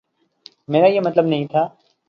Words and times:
میرا 0.67 0.87
یہ 0.87 1.01
مطلب 1.01 1.25
نہیں 1.25 1.45
تھا۔ 1.45 1.67